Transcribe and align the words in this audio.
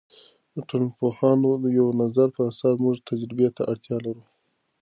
د 0.53 0.55
ټولنپوهانو 0.69 1.49
د 1.63 1.65
یوه 1.77 1.91
نظر 2.03 2.27
په 2.35 2.41
اساس 2.49 2.75
موږ 2.83 2.95
تجربې 3.09 3.47
ته 3.55 3.61
اړتیا 3.71 3.97
لرو. 4.05 4.23